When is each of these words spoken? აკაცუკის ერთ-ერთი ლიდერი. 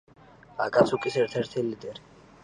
აკაცუკის 0.63 1.17
ერთ-ერთი 1.23 1.65
ლიდერი. 1.67 2.09